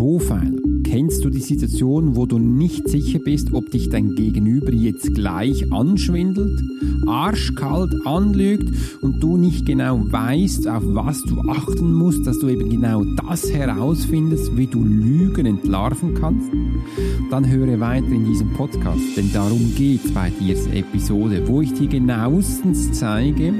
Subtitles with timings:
[0.00, 0.59] Profile.
[1.32, 6.60] Die Situation, wo du nicht sicher bist, ob dich dein Gegenüber jetzt gleich anschwindelt,
[7.06, 8.68] arschkalt anlügt
[9.00, 13.50] und du nicht genau weißt, auf was du achten musst, dass du eben genau das
[13.50, 16.50] herausfindest, wie du Lügen entlarven kannst?
[17.30, 21.86] Dann höre weiter in diesem Podcast, denn darum geht bei dieser Episode, wo ich dir
[21.86, 23.54] genauestens zeige,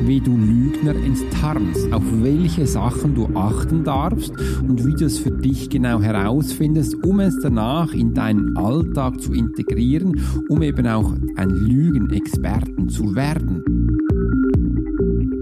[0.00, 4.32] wie du Lügner enttarnst, auf welche Sachen du achten darfst
[4.62, 9.32] und wie du es für dich genau herausfindest, um es danach in deinen Alltag zu
[9.32, 13.62] integrieren, um eben auch ein Lügenexperten zu werden.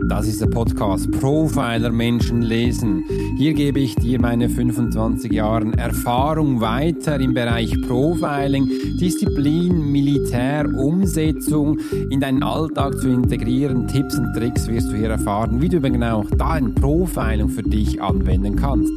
[0.08, 3.04] Das ist der Podcast Profiler Menschen lesen.
[3.38, 8.68] Hier gebe ich dir meine 25 Jahre Erfahrung weiter im Bereich Profiling,
[9.00, 11.78] Disziplin, Militär, Umsetzung
[12.10, 13.88] in deinen Alltag zu integrieren.
[13.88, 18.56] Tipps und Tricks wirst du hier erfahren, wie du genau dein Profiling für dich anwenden
[18.56, 18.92] kannst.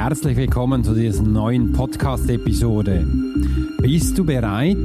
[0.00, 3.04] Herzlich willkommen zu dieser neuen Podcast-Episode.
[3.82, 4.78] Bist du bereit?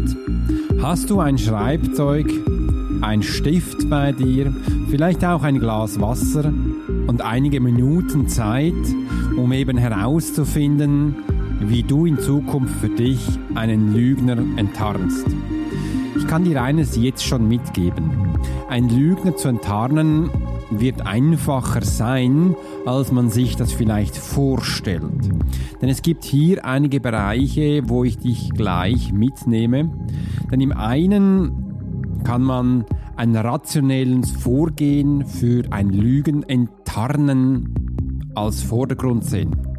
[0.81, 2.25] Hast du ein Schreibzeug,
[3.01, 4.51] ein Stift bei dir,
[4.89, 6.51] vielleicht auch ein Glas Wasser
[7.05, 8.73] und einige Minuten Zeit,
[9.37, 11.15] um eben herauszufinden,
[11.59, 15.27] wie du in Zukunft für dich einen Lügner enttarnst?
[16.17, 18.09] Ich kann dir eines jetzt schon mitgeben.
[18.67, 20.31] Ein Lügner zu enttarnen
[20.79, 25.03] wird einfacher sein, als man sich das vielleicht vorstellt.
[25.81, 29.91] Denn es gibt hier einige Bereiche, wo ich dich gleich mitnehme.
[30.51, 39.72] Denn im einen kann man ein rationelles Vorgehen für ein Lügen enttarnen als Vordergrund sehen.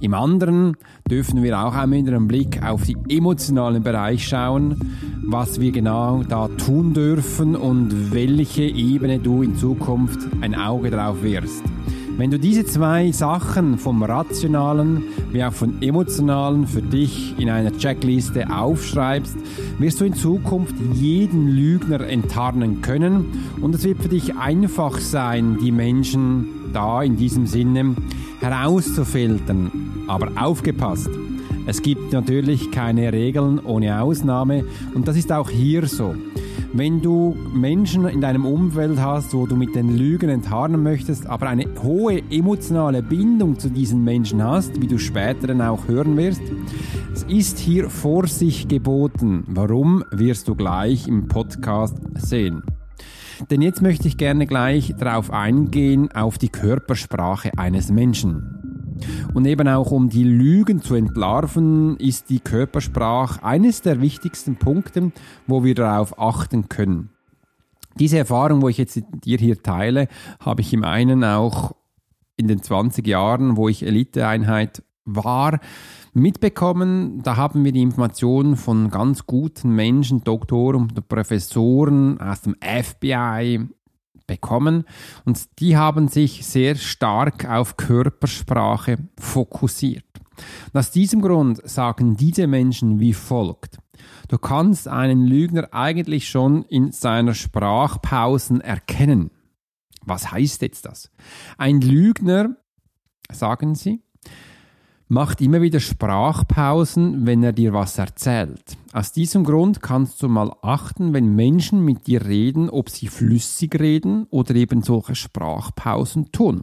[0.00, 0.78] Im anderen
[1.10, 4.76] dürfen wir auch einmal einen Blick auf den emotionalen Bereich schauen,
[5.26, 11.22] was wir genau da tun dürfen und welche Ebene du in Zukunft ein Auge drauf
[11.22, 11.62] wirst.
[12.20, 17.72] Wenn du diese zwei Sachen vom Rationalen wie auch vom Emotionalen für dich in einer
[17.72, 19.34] Checkliste aufschreibst,
[19.78, 23.24] wirst du in Zukunft jeden Lügner enttarnen können
[23.62, 27.96] und es wird für dich einfach sein, die Menschen da in diesem Sinne
[28.40, 29.70] herauszufiltern.
[30.06, 31.08] Aber aufgepasst!
[31.66, 34.64] Es gibt natürlich keine Regeln ohne Ausnahme
[34.94, 36.14] und das ist auch hier so.
[36.72, 41.48] Wenn du Menschen in deinem Umfeld hast, wo du mit den Lügen enttarnen möchtest, aber
[41.48, 46.42] eine hohe emotionale Bindung zu diesen Menschen hast, wie du später dann auch hören wirst,
[47.12, 49.42] es ist hier Vorsicht geboten.
[49.48, 52.62] Warum wirst du gleich im Podcast sehen?
[53.50, 58.69] Denn jetzt möchte ich gerne gleich darauf eingehen, auf die Körpersprache eines Menschen.
[59.32, 65.12] Und eben auch um die Lügen zu entlarven, ist die Körpersprache eines der wichtigsten Punkte,
[65.46, 67.10] wo wir darauf achten können.
[67.98, 70.08] Diese Erfahrung, wo ich jetzt dir hier teile,
[70.40, 71.76] habe ich im einen auch
[72.36, 75.60] in den 20 Jahren, wo ich Eliteeinheit war,
[76.12, 77.22] mitbekommen.
[77.22, 83.68] Da haben wir die Informationen von ganz guten Menschen, Doktoren und Professoren aus dem FBI,
[84.30, 84.84] bekommen
[85.24, 90.04] und die haben sich sehr stark auf Körpersprache fokussiert.
[90.72, 93.78] Und aus diesem Grund sagen diese Menschen wie folgt.
[94.28, 99.32] Du kannst einen Lügner eigentlich schon in seiner Sprachpausen erkennen.
[100.04, 101.10] Was heißt jetzt das?
[101.58, 102.56] Ein Lügner,
[103.32, 104.04] sagen sie,
[105.10, 108.78] macht immer wieder Sprachpausen, wenn er dir was erzählt.
[108.92, 113.78] Aus diesem Grund kannst du mal achten, wenn Menschen mit dir reden, ob sie flüssig
[113.80, 116.62] reden oder eben solche Sprachpausen tun.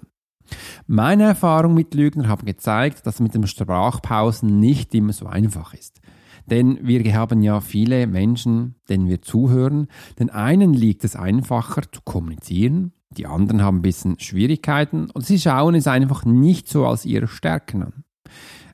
[0.88, 6.00] Meine Erfahrung mit Lügnern haben gezeigt, dass mit dem Sprachpausen nicht immer so einfach ist.
[6.46, 9.88] Denn wir haben ja viele Menschen, denen wir zuhören.
[10.20, 15.38] Den einen liegt es einfacher zu kommunizieren, die anderen haben ein bisschen Schwierigkeiten und sie
[15.38, 18.04] schauen es einfach nicht so als ihre Stärken an.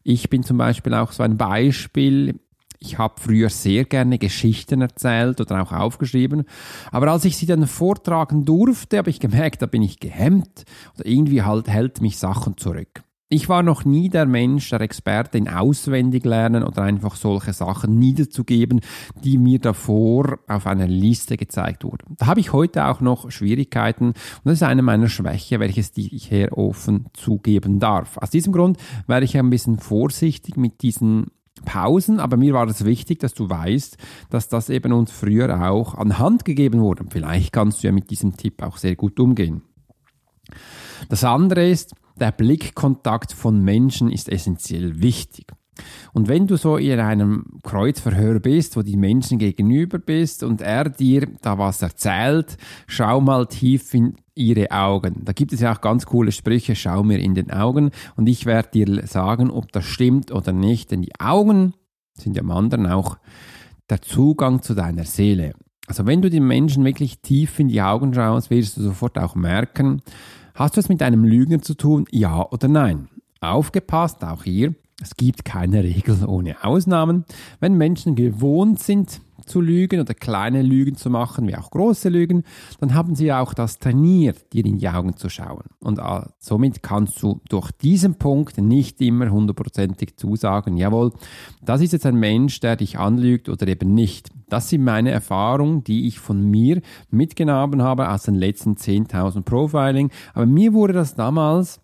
[0.04, 2.40] Ich bin zum Beispiel auch so ein Beispiel.
[2.80, 6.44] Ich habe früher sehr gerne Geschichten erzählt oder auch aufgeschrieben,
[6.92, 10.66] aber als ich sie dann vortragen durfte, habe ich gemerkt, da bin ich gehemmt
[10.96, 13.04] oder irgendwie halt hält mich Sachen zurück.
[13.34, 18.80] Ich war noch nie der Mensch, der Experte in Auswendiglernen oder einfach solche Sachen niederzugeben,
[19.24, 22.16] die mir davor auf einer Liste gezeigt wurden.
[22.20, 26.28] Da habe ich heute auch noch Schwierigkeiten und das ist eine meiner Schwäche, welches ich
[26.28, 28.20] hier offen zugeben darf.
[28.20, 28.78] Aus diesem Grund
[29.08, 31.32] werde ich ein bisschen vorsichtig mit diesen
[31.66, 33.98] Pausen, aber mir war es wichtig, dass du weißt,
[34.30, 37.06] dass das eben uns früher auch an Hand gegeben wurde.
[37.10, 39.64] Vielleicht kannst du ja mit diesem Tipp auch sehr gut umgehen.
[41.10, 45.48] Das andere ist, der Blickkontakt von Menschen ist essentiell wichtig.
[46.14, 50.90] Und wenn du so in einem Kreuzverhör bist, wo die Menschen gegenüber bist und er
[50.90, 52.58] dir da was erzählt,
[52.88, 55.22] schau mal tief in ihre Augen.
[55.26, 58.46] Da gibt es ja auch ganz coole Sprüche, schau mir in den Augen und ich
[58.46, 61.74] werde dir sagen, ob das stimmt oder nicht, denn die Augen
[62.14, 63.18] sind ja im anderen auch
[63.90, 65.54] der Zugang zu deiner Seele.
[65.88, 69.36] Also wenn du den Menschen wirklich tief in die Augen schaust, wirst du sofort auch
[69.36, 70.02] merken,
[70.54, 73.10] hast du es mit einem Lügner zu tun, ja oder nein.
[73.42, 77.26] Aufgepasst, auch hier, es gibt keine Regel ohne Ausnahmen.
[77.60, 82.44] Wenn Menschen gewohnt sind, zu lügen oder kleine Lügen zu machen, wie auch große Lügen,
[82.80, 85.64] dann haben sie auch das trainiert, dir in die Augen zu schauen.
[85.80, 91.12] Und äh, somit kannst du durch diesen Punkt nicht immer hundertprozentig zusagen, jawohl,
[91.62, 94.30] das ist jetzt ein Mensch, der dich anlügt oder eben nicht.
[94.50, 100.12] Das sind meine Erfahrungen, die ich von mir mitgenommen habe aus den letzten 10.000 Profiling.
[100.34, 101.82] Aber mir wurde das damals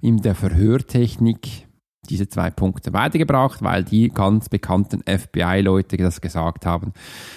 [0.00, 1.63] in der Verhörtechnik
[2.10, 6.92] diese zwei Punkte weitergebracht, weil die ganz bekannten FBI-Leute das gesagt haben.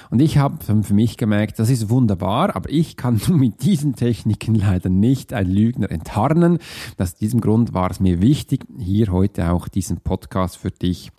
[0.10, 4.56] Und ich habe für mich gemerkt, das ist wunderbar, aber ich kann mit diesen Techniken
[4.56, 6.60] leider nicht einen Lügner enttarnen.
[6.98, 11.12] Aus diesem Grund war es mir wichtig, hier heute auch diesen Podcast für dich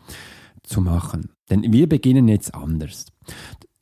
[0.62, 1.30] zu machen.
[1.50, 3.06] Denn wir beginnen jetzt anders.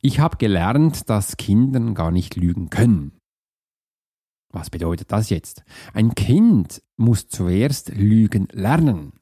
[0.01, 3.13] Ich habe gelernt, dass Kinder gar nicht lügen können.
[4.51, 5.63] Was bedeutet das jetzt?
[5.93, 9.13] Ein Kind muss zuerst lügen lernen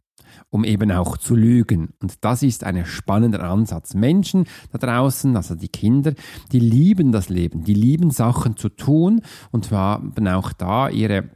[0.55, 1.89] um eben auch zu lügen.
[2.01, 3.93] Und das ist ein spannender Ansatz.
[3.93, 6.13] Menschen da draußen, also die Kinder,
[6.53, 9.21] die lieben das Leben, die lieben Sachen zu tun
[9.51, 11.29] und haben auch da ihre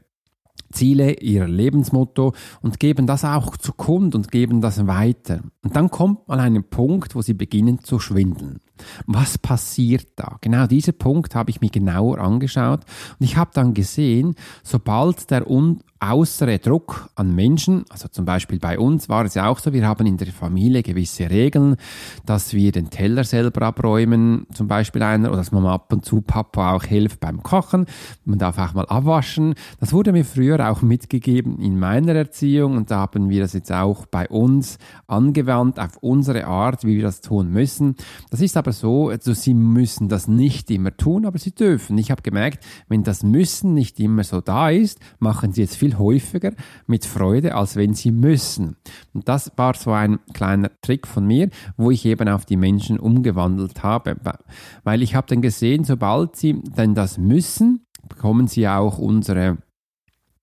[0.72, 5.42] Ziele, ihr Lebensmotto und geben das auch zu Kund und geben das weiter.
[5.64, 8.62] Und dann kommt mal ein Punkt, wo sie beginnen zu schwindeln.
[9.06, 10.38] Was passiert da?
[10.42, 12.82] Genau dieser Punkt habe ich mir genauer angeschaut
[13.20, 15.46] und ich habe dann gesehen, sobald der
[16.02, 19.86] äußere Druck an Menschen, also zum Beispiel bei uns war es ja auch so, wir
[19.86, 21.76] haben in der Familie gewisse Regeln,
[22.26, 26.22] dass wir den Teller selber abräumen, zum Beispiel einer, oder dass man ab und zu
[26.22, 27.86] Papa auch hilft beim Kochen,
[28.24, 29.56] man darf auch mal abwaschen.
[29.80, 33.72] Das wurde mir früher auch mitgegeben in meiner Erziehung und da haben wir das jetzt
[33.72, 34.78] auch bei uns
[35.08, 37.96] angewandt auf unsere Art, wie wir das tun müssen.
[38.30, 41.98] Das ist aber so, also sie müssen das nicht immer tun, aber sie dürfen.
[41.98, 45.98] Ich habe gemerkt, wenn das Müssen nicht immer so da ist, machen sie jetzt viel
[45.98, 46.54] häufiger
[46.88, 48.78] mit Freude, als wenn sie müssen.
[49.14, 53.00] Und das war so ein kleiner Trick von mir, wo ich eben auf die Menschen
[53.00, 54.16] umgewandelt habe,
[54.84, 59.58] weil ich habe dann gesehen, sobald sie denn das müssen, bekommen sie auch unsere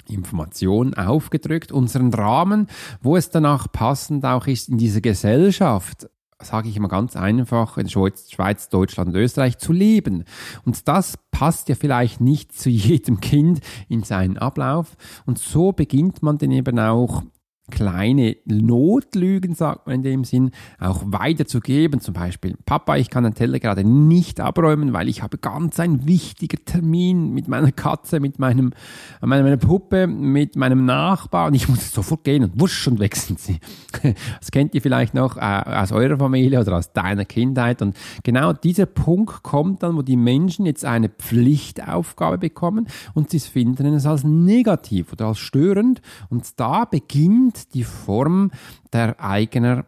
[0.08, 2.68] Information aufgedrückt, unseren Rahmen,
[3.00, 6.08] wo es danach passend auch ist in dieser Gesellschaft
[6.42, 10.24] sage ich immer ganz einfach, in Schweiz, Deutschland und Österreich zu leben.
[10.64, 14.96] Und das passt ja vielleicht nicht zu jedem Kind in seinen Ablauf.
[15.24, 17.22] Und so beginnt man dann eben auch
[17.70, 22.00] kleine Notlügen, sagt man in dem Sinn, auch weiterzugeben.
[22.00, 26.06] Zum Beispiel, Papa, ich kann den Teller gerade nicht abräumen, weil ich habe ganz einen
[26.06, 28.72] wichtigen Termin mit meiner Katze, mit meinem,
[29.20, 33.40] meiner, meiner Puppe, mit meinem Nachbar und ich muss sofort gehen und wusch und sind
[33.40, 33.58] sie.
[34.40, 38.52] Das kennt ihr vielleicht noch äh, aus eurer Familie oder aus deiner Kindheit und genau
[38.52, 44.06] dieser Punkt kommt dann, wo die Menschen jetzt eine Pflichtaufgabe bekommen und sie finden es
[44.06, 48.50] als negativ oder als störend und da beginnt die Form
[48.92, 49.84] der eigenen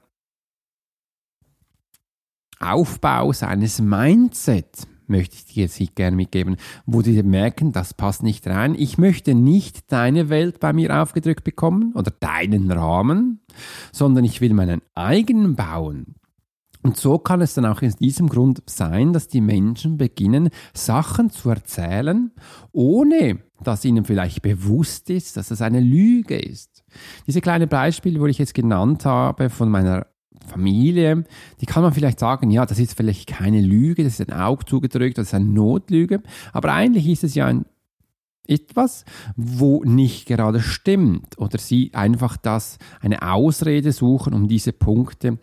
[2.61, 6.57] Aufbau seines Mindset möchte ich dir jetzt gerne mitgeben,
[6.87, 8.75] wo die merken, das passt nicht rein.
[8.77, 13.41] Ich möchte nicht deine Welt bei mir aufgedrückt bekommen oder deinen Rahmen,
[13.93, 16.15] sondern ich will meinen eigenen bauen.
[16.83, 21.31] Und so kann es dann auch in diesem Grund sein, dass die Menschen beginnen, Sachen
[21.31, 22.31] zu erzählen,
[22.73, 26.78] ohne dass ihnen vielleicht bewusst ist, dass es eine Lüge ist.
[27.27, 30.07] Diese kleinen Beispiele, wo ich jetzt genannt habe von meiner
[30.47, 31.25] Familie,
[31.61, 34.65] die kann man vielleicht sagen, ja, das ist vielleicht keine Lüge, das ist ein Auge
[34.65, 37.67] zugedrückt, das ist eine Notlüge, aber eigentlich ist es ja ein
[38.49, 39.05] etwas,
[39.37, 41.39] wo nicht gerade stimmt.
[41.39, 45.39] Oder sie einfach das eine Ausrede suchen, um diese Punkte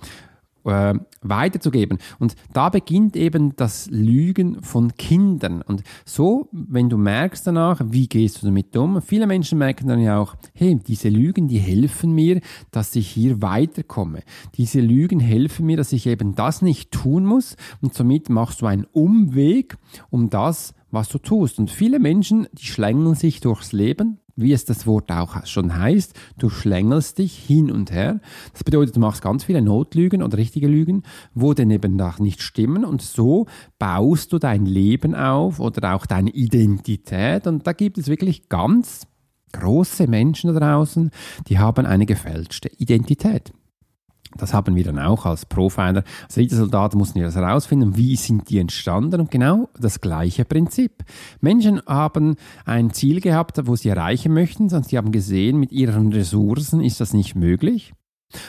[0.66, 2.00] äh, weiterzugeben.
[2.20, 5.62] Und da beginnt eben das Lügen von Kindern.
[5.62, 9.02] Und so, wenn du merkst danach, wie gehst du damit um?
[9.02, 12.42] Viele Menschen merken dann ja auch, hey, diese Lügen, die helfen mir,
[12.72, 14.24] dass ich hier weiterkomme.
[14.56, 17.56] Diese Lügen helfen mir, dass ich eben das nicht tun muss.
[17.82, 19.78] Und somit machst du einen Umweg
[20.10, 21.60] um das, was du tust.
[21.60, 26.14] Und viele Menschen, die schlängeln sich durchs Leben, wie es das Wort auch schon heißt,
[26.38, 28.20] du schlängelst dich hin und her.
[28.54, 32.42] Das bedeutet, du machst ganz viele Notlügen oder richtige Lügen, wo dann eben nach nicht
[32.42, 33.46] stimmen und so
[33.80, 39.08] baust du dein Leben auf oder auch deine Identität und da gibt es wirklich ganz
[39.54, 41.12] große Menschen da draußen,
[41.48, 43.54] die haben eine gefälschte Identität.
[44.38, 46.04] Das haben wir dann auch als Profiler.
[46.24, 51.04] Als Elite-Soldaten mussten wir das herausfinden, wie sind die entstanden und genau das gleiche Prinzip.
[51.40, 56.12] Menschen haben ein Ziel gehabt, wo sie erreichen möchten, sonst sie haben gesehen, mit ihren
[56.12, 57.94] Ressourcen ist das nicht möglich.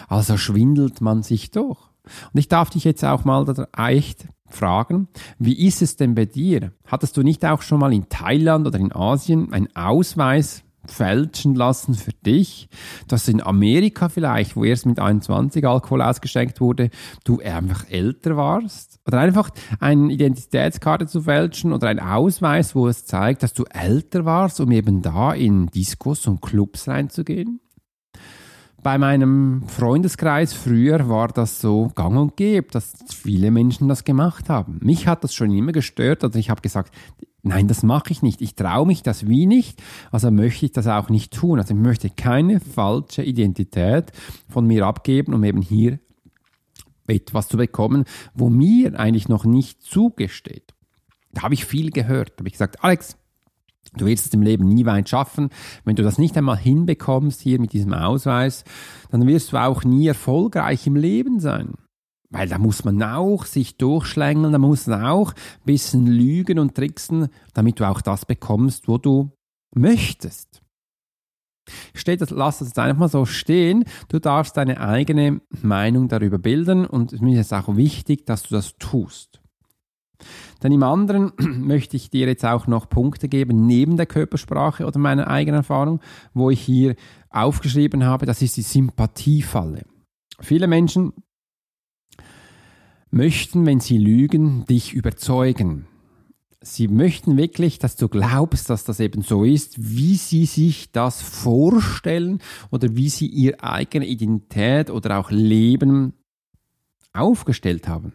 [0.09, 1.91] Also schwindelt man sich doch.
[2.33, 3.45] Und ich darf dich jetzt auch mal
[3.77, 6.73] echt fragen, wie ist es denn bei dir?
[6.87, 11.95] Hattest du nicht auch schon mal in Thailand oder in Asien einen Ausweis fälschen lassen
[11.95, 12.69] für dich,
[13.09, 16.91] dass in Amerika vielleicht, wo erst mit 21 Alkohol ausgeschenkt wurde,
[17.25, 19.01] du einfach älter warst?
[19.07, 19.51] Oder einfach
[19.81, 24.71] eine Identitätskarte zu fälschen oder ein Ausweis, wo es zeigt, dass du älter warst, um
[24.73, 27.61] eben da in Diskos und Clubs reinzugehen?
[28.87, 34.49] Bei meinem Freundeskreis früher war das so gang und gäbe, dass viele Menschen das gemacht
[34.49, 34.79] haben.
[34.81, 36.95] Mich hat das schon immer gestört, also ich habe gesagt,
[37.47, 38.43] Nein, das mache ich nicht.
[38.43, 41.61] Ich traue mich das wie nicht, also möchte ich das auch nicht tun.
[41.61, 44.11] Also ich möchte keine falsche Identität
[44.49, 46.01] von mir abgeben, um eben hier
[47.07, 50.75] etwas zu bekommen, wo mir eigentlich noch nicht zugesteht.
[51.31, 52.31] Da habe ich viel gehört.
[52.31, 53.17] Da habe ich gesagt, Alex,
[53.97, 55.51] du wirst es im Leben nie weit schaffen.
[55.85, 58.65] Wenn du das nicht einmal hinbekommst hier mit diesem Ausweis,
[59.13, 61.75] dann wirst du auch nie erfolgreich im Leben sein.
[62.31, 66.75] Weil da muss man auch sich durchschlängeln, da muss man auch ein bisschen lügen und
[66.75, 69.31] tricksen, damit du auch das bekommst, wo du
[69.75, 70.63] möchtest.
[71.95, 73.85] Steht das, lass das jetzt einfach mal so stehen.
[74.09, 78.77] Du darfst deine eigene Meinung darüber bilden und mir ist auch wichtig, dass du das
[78.79, 79.41] tust.
[80.63, 84.99] Denn im anderen möchte ich dir jetzt auch noch Punkte geben, neben der Körpersprache oder
[84.99, 86.01] meiner eigenen Erfahrung,
[86.35, 86.95] wo ich hier
[87.31, 89.85] aufgeschrieben habe, das ist die Sympathiefalle.
[90.41, 91.13] Viele Menschen
[93.17, 95.87] möchten, wenn sie lügen, dich überzeugen.
[96.61, 101.23] Sie möchten wirklich, dass du glaubst, dass das eben so ist, wie sie sich das
[101.23, 106.13] vorstellen oder wie sie ihre eigene Identität oder auch Leben
[107.13, 108.13] aufgestellt haben.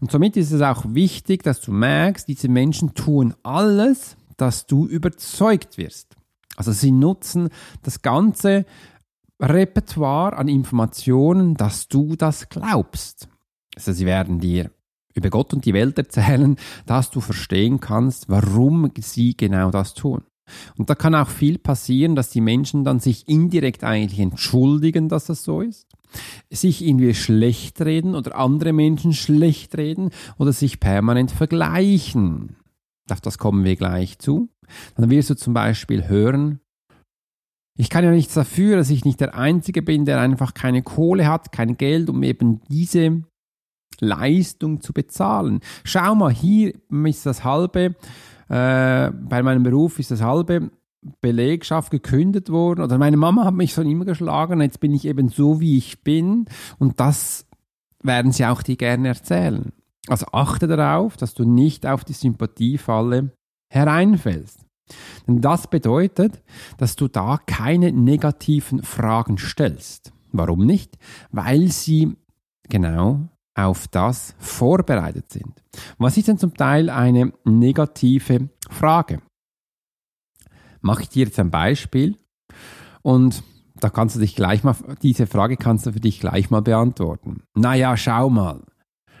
[0.00, 4.86] Und somit ist es auch wichtig, dass du merkst, diese Menschen tun alles, dass du
[4.86, 6.16] überzeugt wirst.
[6.56, 7.48] Also sie nutzen
[7.82, 8.66] das ganze
[9.40, 13.28] Repertoire an Informationen, dass du das glaubst.
[13.76, 14.70] Also sie werden dir
[15.14, 16.56] über Gott und die Welt erzählen,
[16.86, 20.22] dass du verstehen kannst, warum sie genau das tun.
[20.76, 25.26] Und da kann auch viel passieren, dass die Menschen dann sich indirekt eigentlich entschuldigen, dass
[25.26, 25.88] das so ist,
[26.50, 32.56] sich irgendwie schlecht reden oder andere Menschen schlecht reden oder sich permanent vergleichen.
[33.10, 34.48] Auf das kommen wir gleich zu.
[34.96, 36.60] Dann wirst du zum Beispiel hören,
[37.78, 41.28] ich kann ja nichts dafür, dass ich nicht der Einzige bin, der einfach keine Kohle
[41.28, 43.22] hat, kein Geld, um eben diese
[44.00, 45.60] Leistung zu bezahlen.
[45.84, 46.74] Schau mal, hier
[47.04, 47.94] ist das halbe,
[48.48, 50.70] äh, bei meinem Beruf ist das halbe
[51.20, 55.28] Belegschaft gekündigt worden oder meine Mama hat mich schon immer geschlagen, jetzt bin ich eben
[55.28, 56.46] so, wie ich bin
[56.78, 57.46] und das
[58.02, 59.72] werden sie auch dir gerne erzählen.
[60.08, 63.32] Also achte darauf, dass du nicht auf die Sympathiefalle
[63.68, 64.64] hereinfällst.
[65.26, 66.42] Denn das bedeutet,
[66.78, 70.12] dass du da keine negativen Fragen stellst.
[70.32, 70.96] Warum nicht?
[71.32, 72.16] Weil sie
[72.68, 75.62] genau auf das vorbereitet sind.
[75.98, 79.20] Was ist denn zum Teil eine negative Frage?
[80.80, 82.16] Mache ich dir jetzt ein Beispiel
[83.02, 83.42] und
[83.80, 87.42] da kannst du dich gleich mal, diese Frage kannst du für dich gleich mal beantworten.
[87.54, 88.62] Naja, schau mal.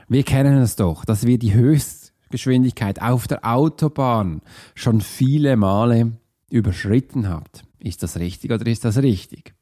[0.08, 4.42] Wir kennen es doch, dass wir die Höchstgeschwindigkeit auf der Autobahn
[4.74, 6.12] schon viele Male
[6.50, 7.64] überschritten habt.
[7.78, 9.55] Ist das richtig oder ist das richtig?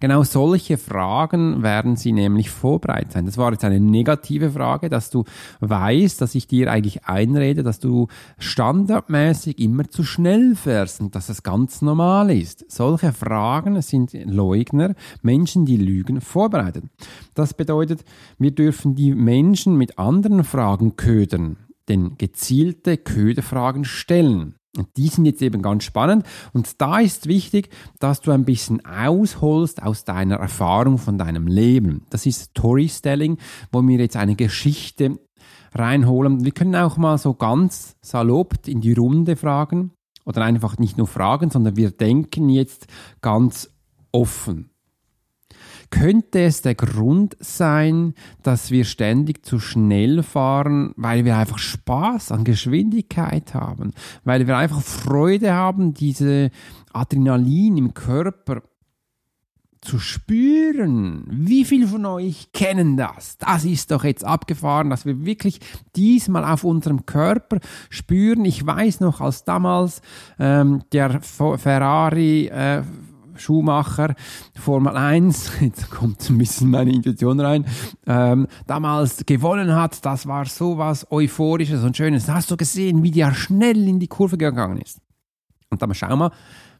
[0.00, 3.26] Genau solche Fragen werden sie nämlich vorbereitet sein.
[3.26, 5.24] Das war jetzt eine negative Frage, dass du
[5.58, 8.06] weißt, dass ich dir eigentlich einrede, dass du
[8.38, 12.64] standardmäßig immer zu schnell fährst und dass das ganz normal ist.
[12.70, 16.84] Solche Fragen sind Leugner, Menschen, die lügen, vorbereitet.
[17.34, 18.04] Das bedeutet,
[18.38, 21.56] wir dürfen die Menschen mit anderen Fragen ködern,
[21.88, 24.57] denn gezielte Köderfragen stellen.
[24.76, 26.24] Und die sind jetzt eben ganz spannend.
[26.52, 32.02] Und da ist wichtig, dass du ein bisschen ausholst aus deiner Erfahrung von deinem Leben.
[32.10, 33.38] Das ist Storytelling,
[33.72, 35.18] wo wir jetzt eine Geschichte
[35.74, 36.44] reinholen.
[36.44, 39.92] Wir können auch mal so ganz salopp in die Runde fragen
[40.24, 42.86] oder einfach nicht nur fragen, sondern wir denken jetzt
[43.20, 43.70] ganz
[44.12, 44.70] offen.
[45.90, 52.32] Könnte es der Grund sein, dass wir ständig zu schnell fahren, weil wir einfach Spaß
[52.32, 53.92] an Geschwindigkeit haben,
[54.24, 56.50] weil wir einfach Freude haben, diese
[56.92, 58.62] Adrenalin im Körper
[59.80, 61.24] zu spüren.
[61.30, 63.38] Wie viele von euch kennen das?
[63.38, 65.60] Das ist doch jetzt abgefahren, dass wir wirklich
[65.96, 68.44] diesmal auf unserem Körper spüren.
[68.44, 70.02] Ich weiß noch, als damals
[70.38, 72.82] ähm, der Ferrari äh,
[73.38, 74.14] Schuhmacher,
[74.54, 77.64] Formel 1, jetzt kommt ein bisschen meine Intuition rein,
[78.06, 82.28] ähm, damals gewonnen hat, das war sowas Euphorisches und Schönes.
[82.28, 85.00] Hast du gesehen, wie der schnell in die Kurve gegangen ist?
[85.70, 86.30] Und dann schau mal,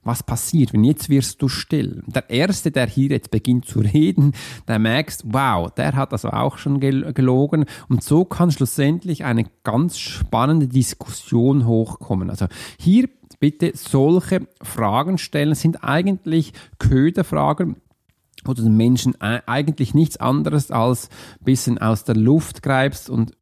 [0.03, 2.03] was passiert, wenn jetzt wirst du still.
[2.07, 4.33] Der Erste, der hier jetzt beginnt zu reden,
[4.67, 7.67] der merkst, wow, der hat also auch schon gelogen.
[7.89, 12.31] Und so kann schlussendlich eine ganz spannende Diskussion hochkommen.
[12.31, 12.47] Also
[12.79, 17.77] hier bitte solche Fragen stellen, sind eigentlich Köderfragen,
[18.45, 21.09] wo du den Menschen eigentlich nichts anderes als
[21.41, 23.33] ein bisschen aus der Luft greifst und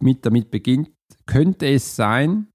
[0.00, 0.90] mit damit beginnt,
[1.26, 2.48] könnte es sein,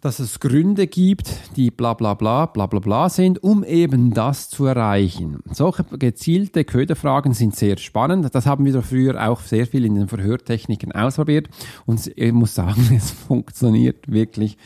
[0.00, 4.48] dass es Gründe gibt, die bla bla bla bla bla bla sind, um eben das
[4.48, 5.40] zu erreichen.
[5.50, 8.34] Solche gezielte Köderfragen sind sehr spannend.
[8.34, 11.48] Das haben wir früher auch sehr viel in den Verhörtechniken ausprobiert
[11.84, 14.56] und ich muss sagen, es funktioniert wirklich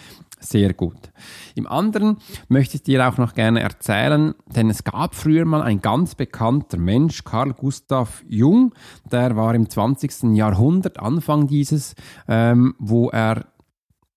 [0.45, 1.13] sehr gut.
[1.55, 5.81] Im anderen möchte ich dir auch noch gerne erzählen, denn es gab früher mal ein
[5.81, 8.75] ganz bekannter Mensch, Carl Gustav Jung,
[9.11, 10.35] der war im 20.
[10.37, 11.95] Jahrhundert, Anfang dieses,
[12.29, 13.47] ähm, wo er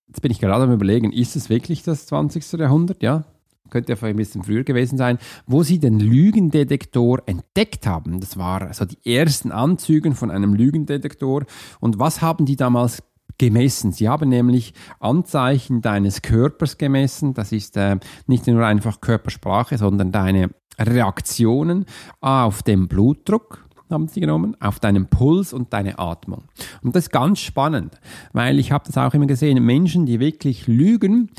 [0.09, 2.53] Jetzt bin ich gerade am Überlegen, ist es wirklich das 20.
[2.53, 3.03] Jahrhundert?
[3.03, 3.25] Ja,
[3.69, 8.19] könnte ja vielleicht ein bisschen früher gewesen sein, wo sie den Lügendetektor entdeckt haben.
[8.19, 11.45] Das waren so die ersten Anzüge von einem Lügendetektor.
[11.79, 13.03] Und was haben die damals
[13.37, 13.91] gemessen?
[13.91, 17.33] Sie haben nämlich Anzeichen deines Körpers gemessen.
[17.33, 21.85] Das ist äh, nicht nur einfach Körpersprache, sondern deine Reaktionen
[22.21, 26.43] auf den Blutdruck, haben sie genommen, auf deinen Puls und deine Atmung.
[26.81, 27.99] Und das ist ganz spannend,
[28.33, 31.31] weil ich habe das auch immer gesehen, Menschen, die wirklich lügen,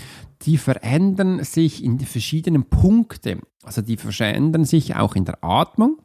[0.42, 3.42] die verändern sich in verschiedenen Punkten.
[3.64, 5.98] Also die verändern sich auch in der Atmung.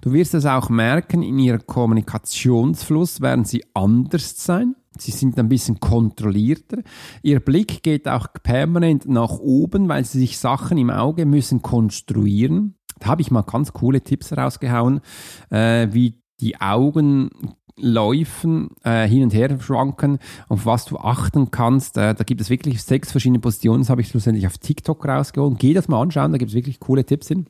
[0.00, 4.76] Du wirst es auch merken, in ihrem Kommunikationsfluss werden sie anders sein.
[5.00, 6.78] Sie sind ein bisschen kontrollierter.
[7.22, 12.76] Ihr Blick geht auch permanent nach oben, weil sie sich Sachen im Auge müssen konstruieren.
[12.98, 15.00] Da habe ich mal ganz coole Tipps rausgehauen,
[15.50, 17.30] äh, wie die Augen
[17.78, 21.98] Läufen äh, hin und her schwanken, auf was du achten kannst.
[21.98, 25.58] Äh, da gibt es wirklich sechs verschiedene Positionen, das habe ich schlussendlich auf TikTok rausgeholt.
[25.58, 27.46] Geh das mal anschauen, da gibt es wirklich coole Tipps hin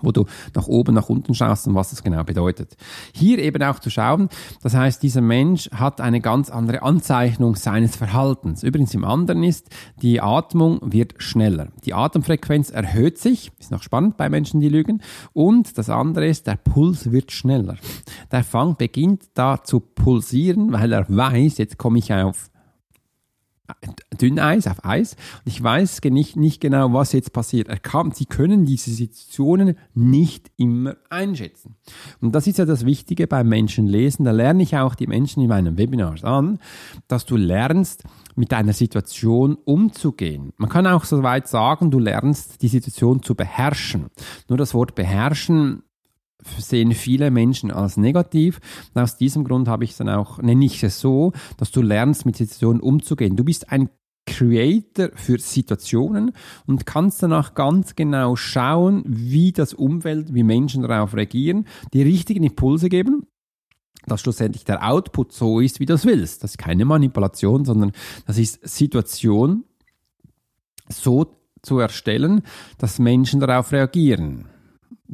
[0.00, 2.76] wo du nach oben, nach unten schaust und was das genau bedeutet.
[3.12, 4.28] Hier eben auch zu schauen,
[4.62, 8.62] das heißt, dieser Mensch hat eine ganz andere Anzeichnung seines Verhaltens.
[8.62, 9.68] Übrigens im anderen ist,
[10.00, 11.68] die Atmung wird schneller.
[11.84, 15.02] Die Atemfrequenz erhöht sich, ist noch spannend bei Menschen, die lügen.
[15.32, 17.76] Und das andere ist, der Puls wird schneller.
[18.30, 22.51] Der Fang beginnt da zu pulsieren, weil er weiß, jetzt komme ich auf
[24.20, 25.14] Dünneis, auf Eis.
[25.44, 27.68] Und ich weiß nicht, nicht genau, was jetzt passiert.
[27.68, 31.76] Er kam, sie können diese Situationen nicht immer einschätzen.
[32.20, 34.24] Und das ist ja das Wichtige beim Menschenlesen.
[34.24, 36.58] Da lerne ich auch die Menschen in meinen Webinars an,
[37.08, 40.52] dass du lernst, mit einer Situation umzugehen.
[40.56, 44.06] Man kann auch so weit sagen, du lernst die Situation zu beherrschen.
[44.48, 45.82] Nur das Wort beherrschen
[46.58, 48.60] sehen viele Menschen als negativ.
[48.94, 52.26] Und aus diesem Grund habe ich dann auch, nenne ich es so, dass du lernst,
[52.26, 53.36] mit Situationen umzugehen.
[53.36, 53.88] Du bist ein
[54.26, 56.32] Creator für Situationen
[56.66, 62.44] und kannst danach ganz genau schauen, wie das Umfeld, wie Menschen darauf reagieren, die richtigen
[62.44, 63.26] Impulse geben,
[64.06, 66.44] dass schlussendlich der Output so ist, wie du es willst.
[66.44, 67.92] Das ist keine Manipulation, sondern
[68.26, 69.64] das ist Situation
[70.88, 72.42] so zu erstellen,
[72.78, 74.48] dass Menschen darauf reagieren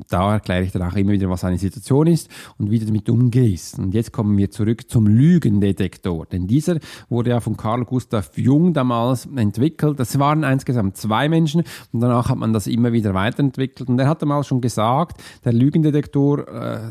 [0.09, 3.09] da erkläre ich dann auch immer wieder, was eine Situation ist und wie du damit
[3.09, 3.79] umgehst.
[3.79, 6.27] Und jetzt kommen wir zurück zum Lügendetektor.
[6.27, 9.99] Denn dieser wurde ja von Carl Gustav Jung damals entwickelt.
[9.99, 13.89] Das waren insgesamt zwei Menschen und danach hat man das immer wieder weiterentwickelt.
[13.89, 16.91] Und er hat damals schon gesagt, der Lügendetektor äh,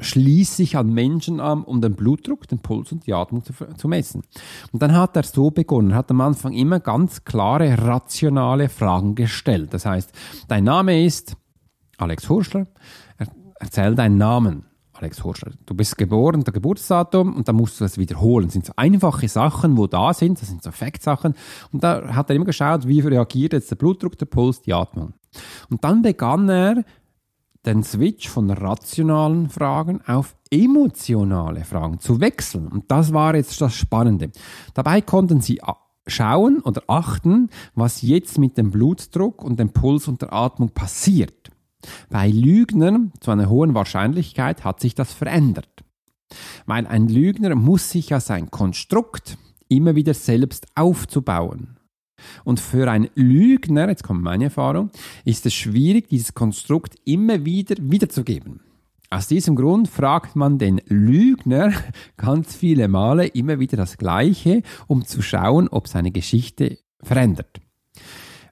[0.00, 3.88] schließt sich an Menschen an, um den Blutdruck, den Puls und die Atmung zu, zu,
[3.88, 4.22] messen.
[4.72, 9.72] Und dann hat er so begonnen, hat am Anfang immer ganz klare, rationale Fragen gestellt.
[9.72, 10.12] Das heißt,
[10.48, 11.36] dein Name ist
[11.98, 12.66] Alex Hurschler,
[13.18, 13.28] er,
[13.58, 14.64] erzähl deinen Namen.
[14.92, 18.46] Alex Hurschler, du bist geboren, der Geburtsdatum und dann musst du das wiederholen.
[18.46, 21.34] Das sind so einfache Sachen, wo da sind, das sind so Faktsachen.
[21.70, 25.12] Und da hat er immer geschaut, wie reagiert jetzt der Blutdruck, der Puls, die Atmung.
[25.68, 26.82] Und dann begann er
[27.66, 32.68] den Switch von rationalen Fragen auf emotionale Fragen zu wechseln.
[32.68, 34.30] Und das war jetzt das Spannende.
[34.72, 35.60] Dabei konnten sie
[36.06, 41.50] schauen oder achten, was jetzt mit dem Blutdruck und dem Puls und der Atmung passiert.
[42.10, 45.84] Bei Lügnern zu einer hohen Wahrscheinlichkeit hat sich das verändert.
[46.66, 51.76] Weil ein Lügner muss sich ja sein Konstrukt immer wieder selbst aufzubauen.
[52.44, 54.90] Und für einen Lügner, jetzt kommt meine Erfahrung,
[55.24, 58.60] ist es schwierig, dieses Konstrukt immer wieder wiederzugeben.
[59.10, 61.72] Aus diesem Grund fragt man den Lügner
[62.16, 67.60] ganz viele Male immer wieder das Gleiche, um zu schauen, ob seine Geschichte verändert.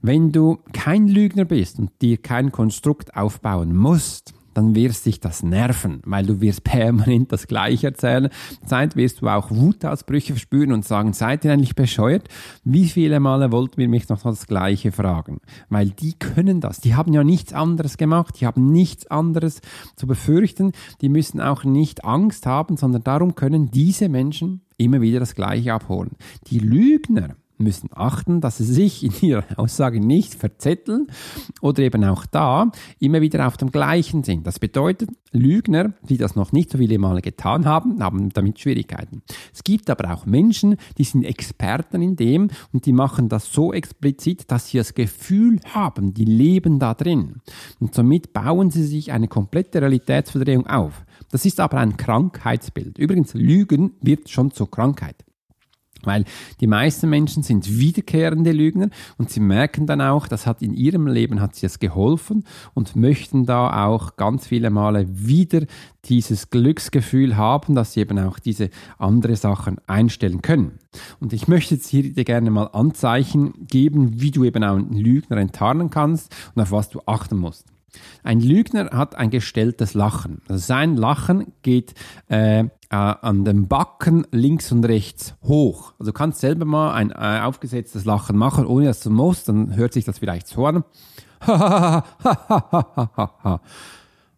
[0.07, 5.43] Wenn du kein Lügner bist und dir kein Konstrukt aufbauen musst, dann wirst dich das
[5.43, 8.29] nerven, weil du wirst permanent das Gleiche erzählen.
[8.67, 12.29] Zeit wirst du auch Wutausbrüche verspüren und sagen, seid ihr eigentlich bescheuert?
[12.65, 15.41] Wie viele Male wollten wir mich noch das Gleiche fragen?
[15.71, 16.83] Weil die können das.
[16.83, 18.43] Die haben ja nichts anderes gemacht.
[18.43, 19.63] Die haben nichts anderes
[19.97, 20.73] zu befürchten.
[21.01, 25.73] Die müssen auch nicht Angst haben, sondern darum können diese Menschen immer wieder das Gleiche
[25.73, 26.11] abholen.
[26.49, 31.07] Die Lügner, müssen achten, dass sie sich in ihrer Aussage nicht verzetteln
[31.61, 34.47] oder eben auch da immer wieder auf dem gleichen sind.
[34.47, 39.23] Das bedeutet, Lügner, die das noch nicht so viele Male getan haben, haben damit Schwierigkeiten.
[39.53, 43.73] Es gibt aber auch Menschen, die sind Experten in dem und die machen das so
[43.73, 47.41] explizit, dass sie das Gefühl haben, die leben da drin.
[47.81, 51.05] Und somit bauen sie sich eine komplette Realitätsverdrehung auf.
[51.31, 52.99] Das ist aber ein Krankheitsbild.
[52.99, 55.24] Übrigens, Lügen wird schon zur Krankheit.
[56.05, 56.25] Weil
[56.61, 58.89] die meisten Menschen sind wiederkehrende Lügner
[59.19, 62.97] und sie merken dann auch, das hat in ihrem Leben hat sie es geholfen und
[62.97, 65.67] möchten da auch ganz viele Male wieder
[66.07, 70.79] dieses Glücksgefühl haben, dass sie eben auch diese andere Sachen einstellen können.
[71.21, 74.97] Und ich möchte jetzt hier dir gerne mal Anzeichen geben, wie du eben auch einen
[74.97, 77.67] Lügner enttarnen kannst und auf was du achten musst.
[78.23, 80.41] Ein Lügner hat ein gestelltes Lachen.
[80.49, 81.95] Also sein Lachen geht
[82.29, 82.65] äh,
[82.95, 85.95] äh, an den Backen links und rechts hoch.
[85.99, 89.75] Also du kannst selber mal ein äh, aufgesetztes Lachen machen, ohne dass du musst, dann
[89.75, 90.85] hört sich das vielleicht so an.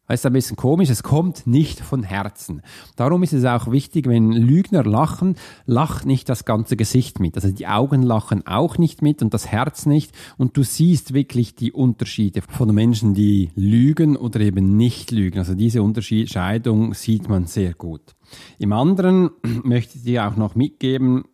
[0.08, 2.62] Das ist ein bisschen komisch, es kommt nicht von Herzen.
[2.94, 5.34] Darum ist es auch wichtig, wenn Lügner lachen,
[5.66, 7.34] lacht nicht das ganze Gesicht mit.
[7.34, 10.12] Also die Augen lachen auch nicht mit und das Herz nicht.
[10.36, 15.38] Und du siehst wirklich die Unterschiede von Menschen, die lügen oder eben nicht lügen.
[15.38, 18.14] Also diese Unterscheidung sieht man sehr gut.
[18.58, 19.30] Im anderen
[19.64, 21.24] möchte ich dir auch noch mitgeben,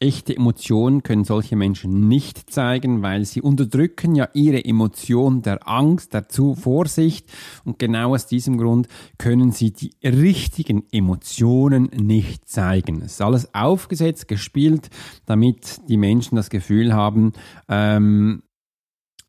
[0.00, 6.14] Echte Emotionen können solche Menschen nicht zeigen, weil sie unterdrücken ja ihre Emotion der Angst,
[6.14, 7.28] der Vorsicht
[7.64, 8.86] und genau aus diesem Grund
[9.18, 13.02] können sie die richtigen Emotionen nicht zeigen.
[13.02, 14.88] Es ist alles aufgesetzt, gespielt,
[15.26, 17.32] damit die Menschen das Gefühl haben,
[17.68, 18.44] ähm,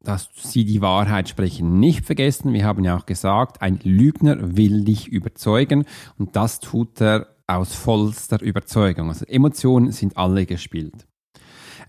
[0.01, 1.79] dass sie die Wahrheit sprechen.
[1.79, 5.85] Nicht vergessen, wir haben ja auch gesagt, ein Lügner will dich überzeugen
[6.19, 9.09] und das tut er aus vollster Überzeugung.
[9.09, 11.07] Also Emotionen sind alle gespielt.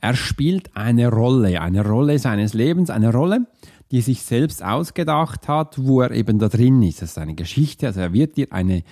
[0.01, 3.47] Er spielt eine Rolle, eine Rolle seines Lebens, eine Rolle,
[3.91, 7.03] die sich selbst ausgedacht hat, wo er eben da drin ist.
[7.03, 8.83] Das ist eine Geschichte, also er wird dir eine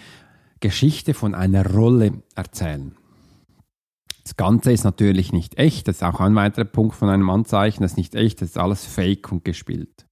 [0.61, 2.95] Geschichte von einer Rolle erzählen.
[4.25, 7.83] Das Ganze ist natürlich nicht echt, das ist auch ein weiterer Punkt von einem Anzeichen,
[7.83, 10.07] das ist nicht echt, das ist alles fake und gespielt.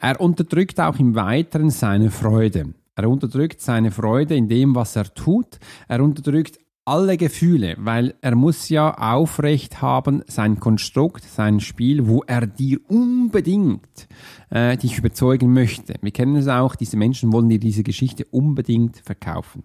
[0.00, 2.74] Er unterdrückt auch im Weiteren seine Freude.
[2.96, 5.58] Er unterdrückt seine Freude in dem, was er tut.
[5.86, 12.22] Er unterdrückt alle Gefühle, weil er muss ja aufrecht haben sein Konstrukt, sein Spiel, wo
[12.26, 14.08] er dir unbedingt
[14.50, 15.96] äh, dich überzeugen möchte.
[16.00, 19.64] Wir kennen es auch, diese Menschen wollen dir diese Geschichte unbedingt verkaufen.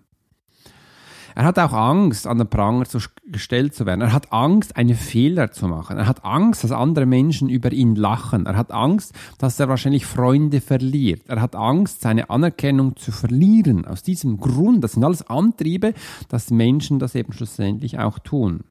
[1.35, 4.01] Er hat auch Angst, an den Pranger zu, gestellt zu werden.
[4.01, 5.97] Er hat Angst, einen Fehler zu machen.
[5.97, 8.45] Er hat Angst, dass andere Menschen über ihn lachen.
[8.45, 11.23] Er hat Angst, dass er wahrscheinlich Freunde verliert.
[11.27, 13.85] Er hat Angst, seine Anerkennung zu verlieren.
[13.85, 15.93] Aus diesem Grund, das sind alles Antriebe,
[16.29, 18.61] dass Menschen das eben schlussendlich auch tun.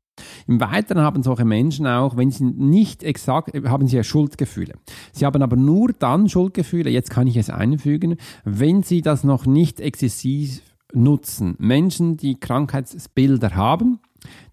[0.46, 4.74] Im Weiteren haben solche Menschen auch, wenn sie nicht exakt, haben sie ja Schuldgefühle.
[5.12, 9.46] Sie haben aber nur dann Schuldgefühle, jetzt kann ich es einfügen, wenn sie das noch
[9.46, 10.60] nicht exzessiv
[10.92, 11.56] nutzen.
[11.58, 14.00] Menschen, die Krankheitsbilder haben,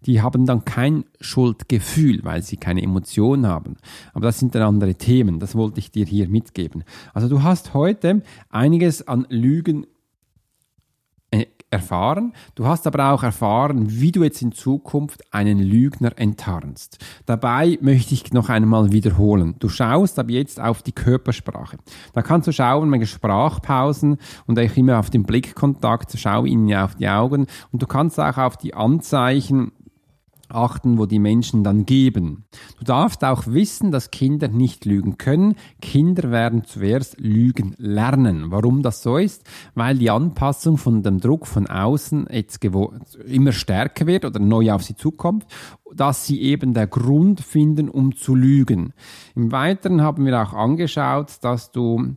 [0.06, 3.78] die haben dann kein Schuldgefühl, weil sie keine Emotion haben.
[4.13, 6.84] Aber das sind dann andere Themen, das wollte ich dir hier mitgeben.
[7.13, 9.86] Also du hast heute einiges an Lügen
[11.69, 12.34] erfahren.
[12.56, 17.03] Du hast aber auch erfahren, wie du jetzt in Zukunft einen Lügner enttarnst.
[17.25, 19.56] Dabei möchte ich noch einmal wiederholen.
[19.60, 21.77] Du schaust ab jetzt auf die Körpersprache.
[22.13, 26.95] Da kannst du schauen, meine Sprachpausen und auch immer auf den Blickkontakt, schau ihnen auf
[26.95, 29.71] die Augen und du kannst auch auf die Anzeichen
[30.49, 32.45] achten, wo die Menschen dann geben.
[32.79, 35.55] Du darfst auch wissen, dass Kinder nicht lügen können.
[35.81, 38.51] Kinder werden zuerst lügen lernen.
[38.51, 39.43] Warum das so ist?
[39.75, 42.63] Weil die Anpassung von dem Druck von außen jetzt
[43.25, 45.45] immer stärker wird oder neu auf sie zukommt,
[45.93, 48.93] dass sie eben der Grund finden, um zu lügen.
[49.36, 52.15] Im Weiteren haben wir auch angeschaut, dass du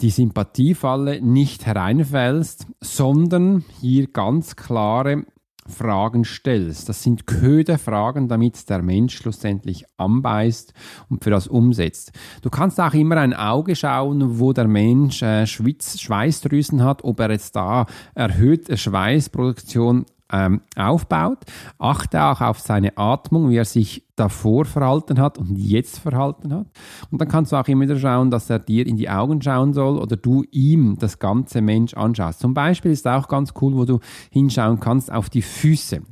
[0.00, 5.24] die Sympathiefalle nicht hereinfällst, sondern hier ganz klare
[5.68, 6.88] Fragen stellst.
[6.88, 10.72] Das sind Köderfragen, damit der Mensch schlussendlich anbeißt
[11.08, 12.12] und für das umsetzt.
[12.42, 17.20] Du kannst auch immer ein Auge schauen, wo der Mensch äh, Schweiß, Schweißdrüsen hat, ob
[17.20, 21.38] er jetzt da erhöhte Schweißproduktion ähm, aufbaut.
[21.78, 26.66] Achte auch auf seine Atmung, wie er sich davor verhalten hat und jetzt verhalten hat.
[27.10, 29.72] Und dann kannst du auch immer wieder schauen, dass er dir in die Augen schauen
[29.72, 32.40] soll oder du ihm das ganze Mensch anschaust.
[32.40, 36.02] Zum Beispiel ist auch ganz cool, wo du hinschauen kannst auf die Füße.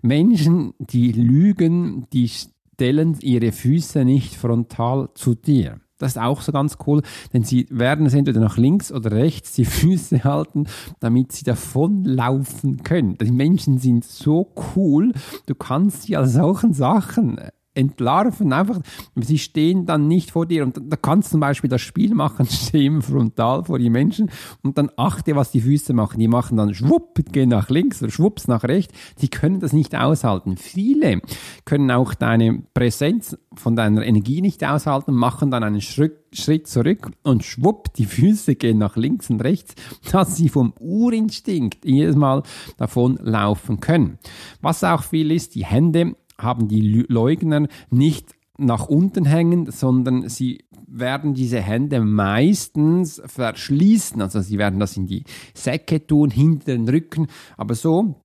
[0.00, 5.80] Menschen, die lügen, die stellen ihre Füße nicht frontal zu dir.
[6.02, 9.52] Das ist auch so ganz cool, denn sie werden es entweder nach links oder rechts
[9.52, 10.66] die Füße halten,
[11.00, 13.16] damit sie davonlaufen können.
[13.18, 15.12] Die Menschen sind so cool,
[15.46, 17.38] du kannst sie als solchen Sachen
[17.74, 18.52] entlarven.
[18.52, 18.80] Einfach,
[19.16, 22.46] sie stehen dann nicht vor dir und da kannst du zum Beispiel das Spiel machen,
[22.50, 24.30] stehen frontal vor die Menschen
[24.62, 26.18] und dann achte, was die Füße machen.
[26.18, 28.94] Die machen dann schwupp, gehen nach links oder schwupps nach rechts.
[29.20, 30.56] Die können das nicht aushalten.
[30.56, 31.20] Viele
[31.64, 37.10] können auch deine Präsenz von deiner Energie nicht aushalten, machen dann einen Schritt Schritt zurück
[37.22, 39.74] und schwupp, die Füße gehen nach links und rechts,
[40.12, 42.42] dass sie vom Urinstinkt jedes Mal
[42.78, 44.18] davon laufen können.
[44.60, 50.64] Was auch viel ist, die Hände haben die Leugner nicht nach unten hängen, sondern sie
[50.86, 54.20] werden diese Hände meistens verschließen.
[54.20, 58.22] Also sie werden das in die Säcke tun, hinter den Rücken, aber so,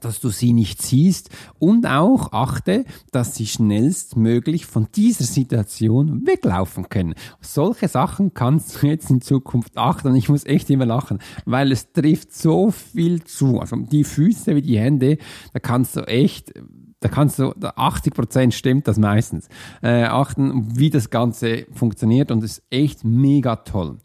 [0.00, 6.88] dass du sie nicht siehst und auch achte, dass sie schnellstmöglich von dieser Situation weglaufen
[6.88, 7.14] können.
[7.40, 11.92] solche Sachen kannst du jetzt in Zukunft achten ich muss echt immer lachen, weil es
[11.92, 13.60] trifft so viel zu.
[13.60, 15.18] Also die Füße wie die Hände,
[15.52, 16.52] da kannst du echt
[17.00, 19.48] da kannst du, 80 Prozent stimmt das meistens,
[19.82, 23.98] äh, achten, wie das Ganze funktioniert und ist echt mega toll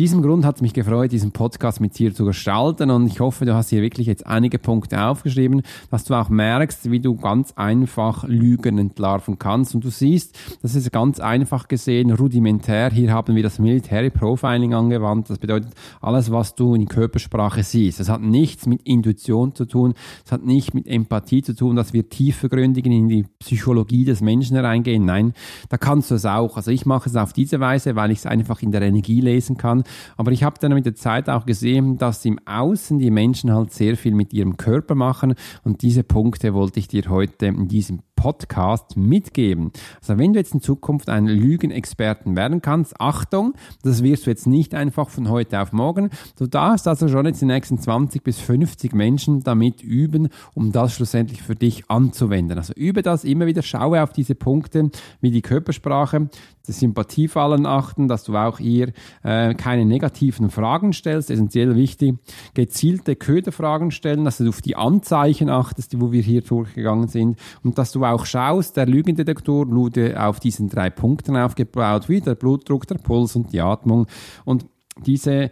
[0.00, 3.44] diesem Grund hat es mich gefreut, diesen Podcast mit dir zu gestalten und ich hoffe,
[3.44, 5.60] du hast hier wirklich jetzt einige Punkte aufgeschrieben,
[5.90, 10.74] dass du auch merkst, wie du ganz einfach Lügen entlarven kannst und du siehst, das
[10.74, 12.90] ist ganz einfach gesehen, rudimentär.
[12.90, 15.28] Hier haben wir das Military Profiling angewandt.
[15.28, 19.92] Das bedeutet, alles, was du in Körpersprache siehst, das hat nichts mit Intuition zu tun,
[20.22, 24.56] das hat nicht mit Empathie zu tun, dass wir tiefergründig in die Psychologie des Menschen
[24.56, 25.04] reingehen.
[25.04, 25.34] Nein,
[25.68, 26.56] da kannst du es auch.
[26.56, 29.58] Also ich mache es auf diese Weise, weil ich es einfach in der Energie lesen
[29.58, 29.84] kann
[30.16, 33.72] aber ich habe dann mit der Zeit auch gesehen, dass im Außen die Menschen halt
[33.72, 35.34] sehr viel mit ihrem Körper machen.
[35.64, 39.72] Und diese Punkte wollte ich dir heute in diesem Podcast mitgeben.
[40.02, 44.46] Also wenn du jetzt in Zukunft ein Lügenexperten werden kannst, Achtung, das wirst du jetzt
[44.46, 46.10] nicht einfach von heute auf morgen.
[46.36, 50.92] Du darfst also schon jetzt die nächsten 20 bis 50 Menschen damit üben, um das
[50.92, 52.58] schlussendlich für dich anzuwenden.
[52.58, 54.90] Also übe das immer wieder, schaue auf diese Punkte
[55.22, 56.28] wie die Körpersprache,
[56.66, 62.16] das Sympathiefallen achten, dass du auch hier äh, keine negativen Fragen stellst, essentiell wichtig.
[62.54, 67.78] Gezielte Köderfragen stellen, dass du auf die Anzeichen achtest, wo wir hier durchgegangen sind und
[67.78, 72.86] dass du auch schaust, der Lügendetektor wurde auf diesen drei Punkten aufgebaut, wie der Blutdruck,
[72.86, 74.06] der Puls und die Atmung.
[74.44, 74.66] Und
[75.04, 75.50] diese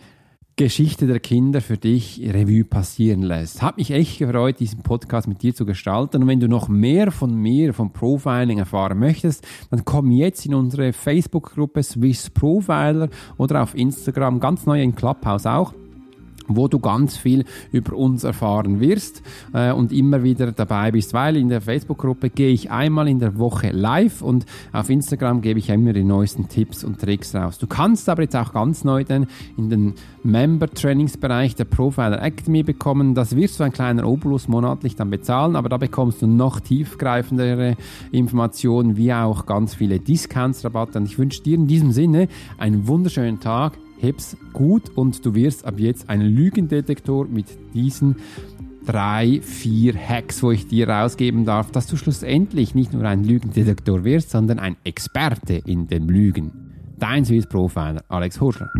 [0.58, 3.62] Geschichte der Kinder für dich Revue passieren lässt.
[3.62, 6.22] Hat mich echt gefreut, diesen Podcast mit dir zu gestalten.
[6.22, 10.54] Und wenn du noch mehr von mir, vom Profiling erfahren möchtest, dann komm jetzt in
[10.54, 15.72] unsere Facebook-Gruppe Swiss Profiler oder auf Instagram, ganz neu in Clubhouse auch
[16.48, 21.36] wo du ganz viel über uns erfahren wirst äh, und immer wieder dabei bist, weil
[21.36, 25.68] in der Facebook-Gruppe gehe ich einmal in der Woche live und auf Instagram gebe ich
[25.68, 27.58] immer die neuesten Tipps und Tricks raus.
[27.58, 33.14] Du kannst aber jetzt auch ganz neu dann in den Member-Trainingsbereich der Profiler Academy bekommen.
[33.14, 37.76] Das wirst du ein kleiner Obolus monatlich dann bezahlen, aber da bekommst du noch tiefgreifendere
[38.12, 42.86] Informationen wie auch ganz viele Discounts, Rabatte und ich wünsche dir in diesem Sinne einen
[42.86, 48.16] wunderschönen Tag heb's gut und du wirst ab jetzt einen Lügendetektor mit diesen
[48.86, 54.04] drei, vier Hacks, wo ich dir rausgeben darf, dass du schlussendlich nicht nur ein Lügendetektor
[54.04, 56.52] wirst, sondern ein Experte in dem Lügen.
[56.98, 58.70] Dein Swiss Profiler, Alex Horschler.